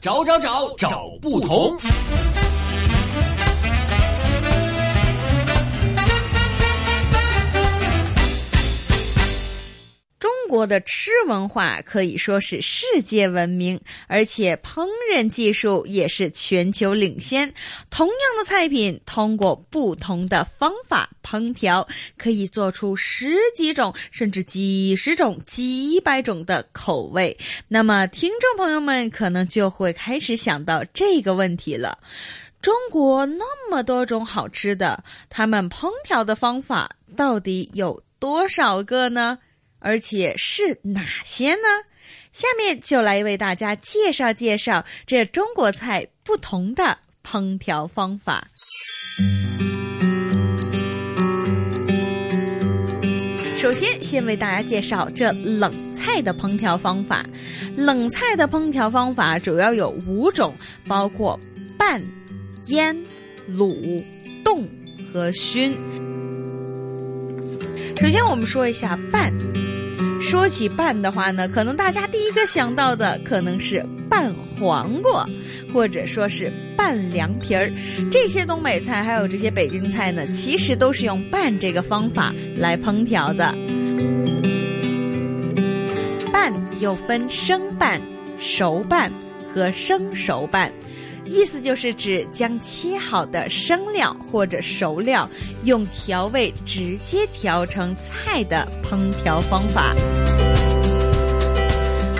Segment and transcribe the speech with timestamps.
[0.00, 1.76] 找找找找不同。
[10.48, 17.52] 国的吃文化可以说是世界闻名，而且烹饪技术也是全球领先。
[17.90, 21.86] 同样的菜品，通过不同的方法烹调，
[22.16, 27.36] 可以做出十几种甚至几十种、几百种的口味。
[27.68, 31.98] 那么，听众朋友们可能就会开始想到这个问题了：
[32.62, 39.38] 中国那么多种好吃的，他们烹调的方法到底有多少个呢？
[39.78, 41.68] 而且是哪些呢？
[42.32, 48.46] 下面就来为大家介绍介绍这中国菜不同的烹调方法。
[53.56, 57.26] 首先，先为大家介绍这冷菜的烹调方法。
[57.76, 60.54] 冷菜的烹调方法主要有五种，
[60.86, 61.38] 包括
[61.76, 62.00] 拌、
[62.68, 62.96] 腌、
[63.50, 64.04] 卤、
[64.44, 64.68] 冻
[65.12, 65.76] 和熏。
[68.00, 69.32] 首先，我们说一下拌。
[70.28, 75.24] 说起拌的话呢，可能大家第一个想到的可能是拌黄瓜，
[75.72, 77.72] 或者说是拌凉皮儿。
[78.12, 83.56] 这些东北菜还有这些北京菜呢，其实都是用拌这个方法来烹调的。
[86.30, 87.98] 拌又分生拌、
[88.38, 89.10] 熟拌
[89.54, 90.70] 和生熟拌。
[91.28, 95.28] 意思就是指将切好的生料或者熟料
[95.64, 99.94] 用调味直接调成菜的烹调方法。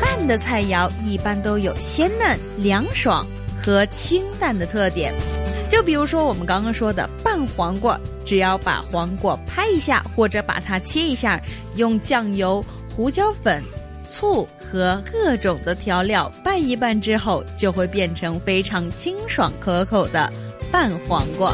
[0.00, 3.24] 拌的菜肴一般都有鲜嫩、凉爽
[3.62, 5.12] 和清淡的特点。
[5.68, 11.40] 就比如说我们刚刚说的拌黄瓜，只要把黄瓜拍一下或者把它切一下，
[11.74, 13.62] 用酱油、胡椒粉。
[14.08, 20.32] 醋和各种的调料拌一拌之后，就会变成非常清爽可口的
[20.70, 21.52] 拌黄瓜。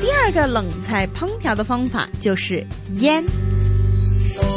[0.00, 2.64] 第二个冷菜烹调的方法就是
[3.00, 3.24] 腌。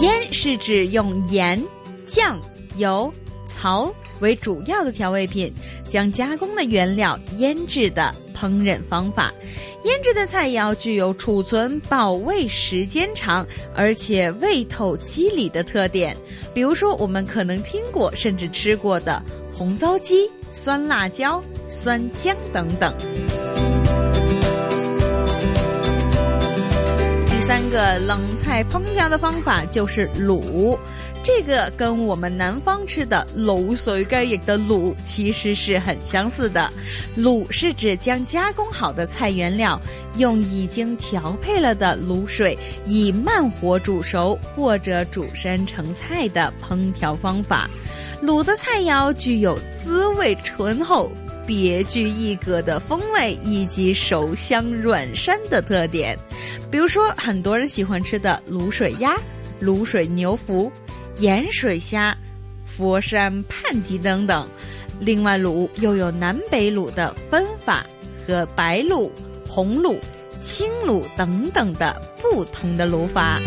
[0.02, 1.62] 腌是指用盐、
[2.06, 2.40] 酱
[2.78, 3.12] 油、
[3.46, 5.53] 曹为主要的调味品，
[5.90, 9.32] 将加工的原料腌制的烹饪方法。
[9.85, 16.18] 腌制的菜肴具有储存保味时间长，而且味透肌理的特点。
[16.56, 19.22] 比如说，我们可能听过甚至吃过的
[19.53, 22.91] 红糟鸡、酸辣椒、酸姜等等。
[27.28, 30.75] 第三个冷菜烹调的方法就是卤。
[31.25, 36.72] 这个跟我们南方吃的卤水鸡翼的卤其实是很相似的。
[37.18, 39.81] 卤是指将加工好的菜原料
[40.18, 47.68] 用已经调配了的卤水以慢火煮熟或者煮山成菜的烹调方法。
[48.22, 51.12] 卤的菜肴具有滋味醇厚、
[51.44, 56.16] 别具一格的风味以及熟香软膻的特点。
[56.69, 59.18] 比如说，很多人喜欢吃的卤水鸭、
[59.59, 60.72] 卤水牛腹。
[61.18, 62.16] 盐水虾、
[62.66, 64.48] 佛山盼蹄等等，
[65.00, 67.86] 另外卤又有南北卤的分法
[68.28, 69.09] 和白卤、
[69.48, 69.98] 红卤、
[70.42, 73.40] 青卤等等的不同的卤法。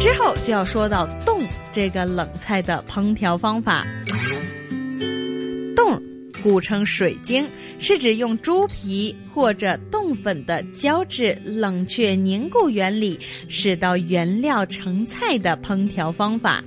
[0.00, 1.40] 之后就要说到冻
[1.72, 3.82] 这个冷菜的烹调方法。
[6.44, 7.46] 冻，古称水晶。
[7.78, 13.18] 是指用猪皮或者冻粉的胶质冷却凝固原理，
[13.48, 16.62] 使到原料成菜的烹调方法。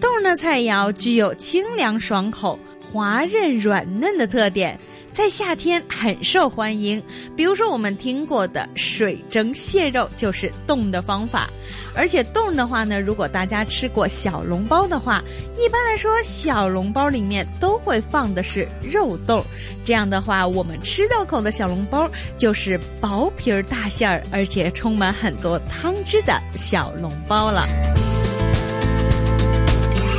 [0.00, 4.78] 冻的菜肴具有清凉爽口、滑润软嫩的特点。
[5.12, 7.02] 在夏天很受欢迎，
[7.36, 11.48] 比如说我们听过的水蒸蟹肉就是冻的方法，
[11.94, 15.22] 而且冻的话呢，如果大家吃过小笼包的话，
[15.56, 19.44] 一般来说小笼包里面都会放的是肉冻，
[19.84, 27.66] 这样的话我们吃到口的小笼包就是薄皮儿大馅儿，而且充满很多汤汁的小笼包了。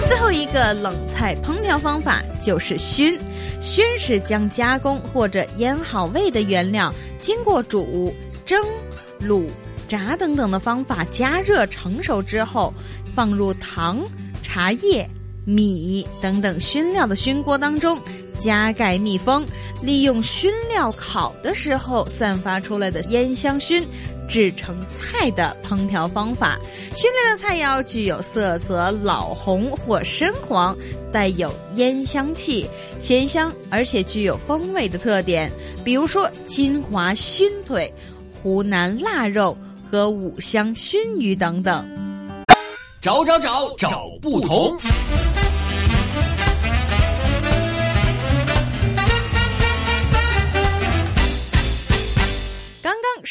[0.08, 3.18] 最后一个冷菜烹调方法就是熏。
[3.60, 8.14] 熏是将加工或者腌好味的原料，经过煮、
[8.46, 8.62] 蒸、
[9.22, 9.46] 卤、
[9.88, 12.74] 炸等等的方法加热成熟之后，
[13.14, 14.02] 放入糖、
[14.42, 15.08] 茶叶、
[15.46, 18.00] 米等等熏料的熏锅当中，
[18.40, 19.46] 加盖密封，
[19.84, 23.86] 利用熏料烤的时候散发出来的烟香熏。
[24.30, 26.58] 制成菜的烹调方法，
[26.96, 30.78] 熏类的菜肴具有色泽老红或深黄，
[31.12, 35.52] 带有烟香气、鲜香，而且具有风味的特点。
[35.84, 37.92] 比如说金华熏腿、
[38.32, 39.58] 湖南腊肉、
[39.90, 41.84] 和五香熏鱼等等。
[43.02, 44.78] 找找找找不同。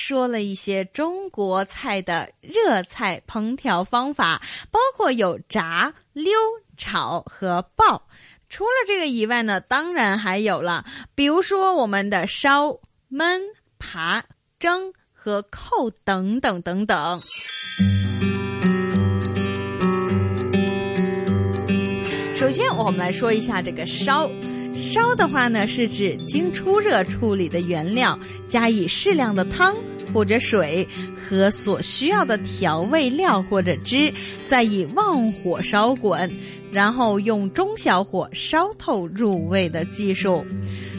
[0.00, 4.40] 说了一些中国菜的热菜烹调方法，
[4.70, 6.32] 包括有炸、溜、
[6.76, 8.06] 炒和爆。
[8.48, 10.86] 除了这个以外呢，当然还有了，
[11.16, 12.68] 比如说我们的烧、
[13.10, 13.40] 焖、
[13.76, 14.24] 扒、
[14.60, 17.20] 蒸和扣等等等等。
[22.36, 24.30] 首先，我们来说一下这个烧。
[24.74, 28.16] 烧的话呢，是指经出热处理的原料，
[28.48, 29.74] 加以适量的汤
[30.12, 34.12] 或者水和所需要的调味料或者汁，
[34.46, 36.30] 再以旺火烧滚，
[36.72, 40.44] 然后用中小火烧透入味的技术。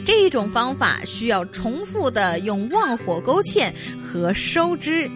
[0.06, 3.70] 这一种方法需要重复的用旺火勾芡
[4.02, 5.08] 和收汁，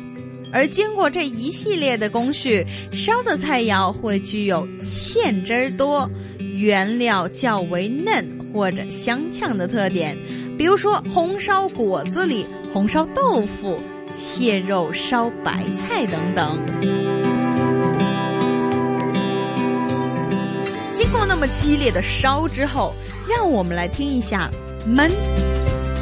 [0.52, 6.08] 而经过这一系列的工序，烧的菜肴会具有芡汁儿多。
[6.56, 10.16] 原料较为嫩或者香呛的特点，
[10.56, 13.80] 比如说红烧果子里红烧豆腐、
[14.12, 16.58] 蟹肉烧白菜等等。
[20.96, 22.92] 经过那么激烈的烧之后，
[23.28, 24.50] 让我们来听一下
[24.88, 25.08] 焖。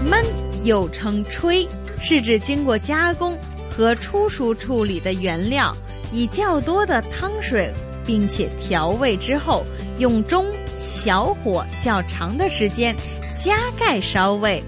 [0.06, 0.24] 焖
[0.64, 1.68] 又称炊，
[2.00, 3.36] 是指经过加工
[3.70, 5.76] 和初熟处理的原料，
[6.10, 7.70] 以较多的汤水。
[8.04, 9.62] 并且调味之后，
[9.98, 10.46] 用中
[10.76, 12.92] 小火较长的时间
[13.38, 14.60] 加盖烧味，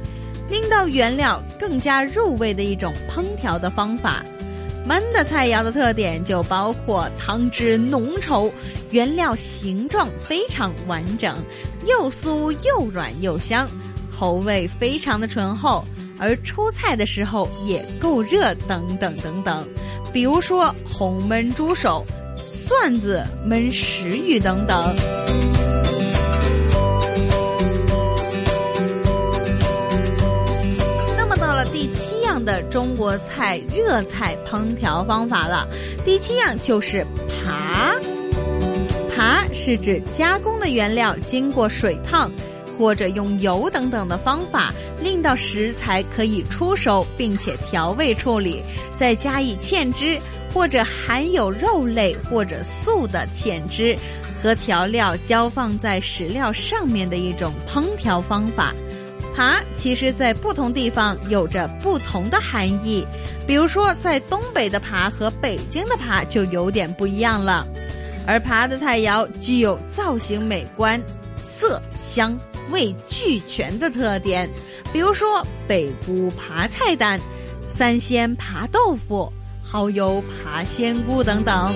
[0.49, 4.25] 拎到原料更加入味的一种烹调的方法。
[4.89, 8.51] 焖的菜肴的特点就包括汤汁浓稠，
[8.91, 11.35] 原料形状非常完整，
[11.87, 13.69] 又酥又软又香，
[14.17, 15.85] 口味非常的醇厚，
[16.19, 19.67] 而出菜的时候也够热，等等等等。
[20.13, 22.05] 比如说红焖猪手。
[22.47, 24.95] 蒜子焖石鱼等等。
[31.85, 35.69] 第七样的中国菜热菜烹调方法了，
[36.03, 37.07] 第七样就是
[37.45, 37.95] 扒。
[39.15, 42.31] 扒是指加工的原料经过水烫。
[42.77, 48.65] 或者用油等等的方法，令到食材可以出熟，并且调味处理，
[48.97, 50.19] 再加以芡汁
[50.53, 53.97] 或者含有肉类或者素的芡汁
[54.43, 58.75] 和调料浇放在食料上面的一种烹调方法。
[59.35, 63.07] 爬其实在不同地方有着不同的含义，
[63.47, 67.67] 比如说在东北的爬和北京的爬就有点不一样了。
[68.27, 71.03] 而爬的菜肴具有造型美观、
[71.43, 72.39] 色香。
[72.71, 74.49] 味俱全的特点，
[74.91, 77.21] 比如说北菇扒菜蛋、
[77.69, 79.31] 三鲜扒豆腐、
[79.63, 81.71] 蚝油扒鲜菇等等。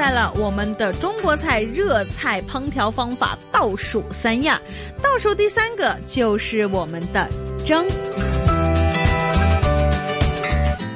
[0.00, 4.58] 在了，我们的中国菜热菜烹调方法倒数三样，
[5.02, 7.28] 倒数第三个就是我们的
[7.66, 7.84] 蒸。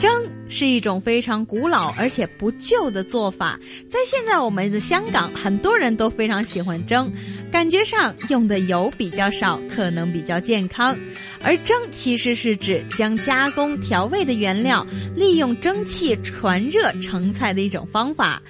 [0.00, 0.10] 蒸
[0.48, 3.60] 是一种非常古老而且不旧的做法，
[3.90, 7.12] 在现在我们的香港，很多人都非常喜欢蒸，
[7.52, 10.96] 感觉上用的油比较少，可能比较健康。
[11.42, 18.40] 而蒸其实是指将加工调味的原料利用蒸汽传热成菜的一种方法。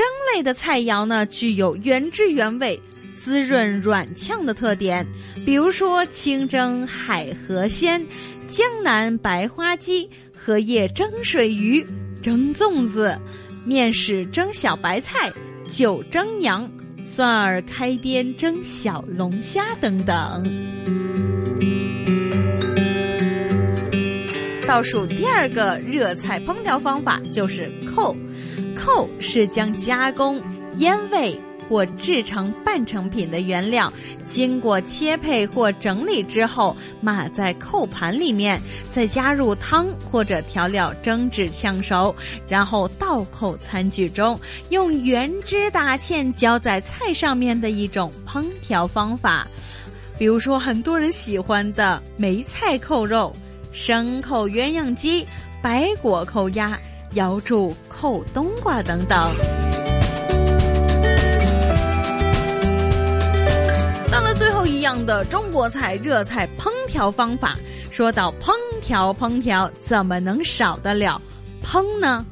[0.00, 2.80] 蒸类的菜肴呢，具有原汁原味、
[3.18, 5.06] 滋润软呛的特点，
[5.44, 8.02] 比如说清蒸海河鲜、
[8.48, 10.08] 江南白花鸡。
[10.32, 11.86] 荷叶蒸水鱼、
[12.22, 13.14] 蒸粽子、
[13.66, 15.30] 面食蒸小白菜、
[15.68, 16.66] 酒蒸羊、
[17.04, 20.42] 蒜儿开边蒸小龙虾等等。
[24.70, 28.16] 倒数第二个热菜烹调方法就是扣，
[28.76, 30.40] 扣是将加工、
[30.76, 31.36] 腌味。
[31.68, 33.92] 或制成半成品的原料，
[34.24, 38.60] 经过切配或整理之后，码在扣盘里面，
[38.90, 42.14] 再加入汤或者调料蒸至呛熟，
[42.48, 44.38] 然后倒扣餐具中，
[44.70, 49.46] 用原汁打芡浇在菜上面的一种烹调方法。
[50.18, 53.32] 比如说，很多人喜欢的梅菜扣肉、
[53.72, 55.26] 生扣鸳鸯鸡、
[55.62, 56.78] 白果扣鸭、
[57.12, 59.18] 瑶柱扣冬瓜等等。
[64.10, 67.56] 到了最后一样的中国菜热菜烹调方法，
[67.92, 71.20] 说到烹调，烹调怎么能少得了
[71.64, 72.26] 烹呢？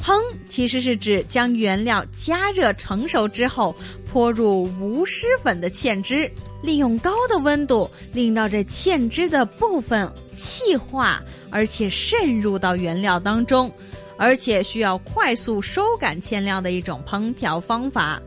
[0.00, 3.74] 烹其实是指将原料加热成熟之后，
[4.08, 6.30] 泼入无湿粉的芡汁，
[6.64, 13.70] 利用高的温度令到这芡汁的部分气化，而且渗入到原料当中，
[14.16, 18.20] 而且需要快速收感芡料的一种烹调方法。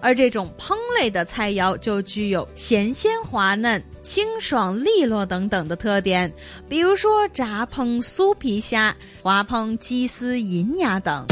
[0.00, 6.30] 而这种烹类的菜肴就具有咸鲜滑嫩、清爽利落等等的特点，
[6.68, 11.24] 比如说炸烹酥皮虾、滑烹鸡丝银牙等。